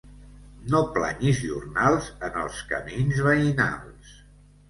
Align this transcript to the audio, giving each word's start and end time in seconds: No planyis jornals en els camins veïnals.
No 0.75 0.79
planyis 0.95 1.41
jornals 1.49 2.09
en 2.29 2.39
els 2.45 2.63
camins 2.73 3.23
veïnals. 3.27 4.17